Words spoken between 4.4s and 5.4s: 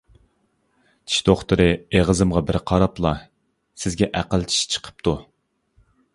چىش چىقىپتۇ.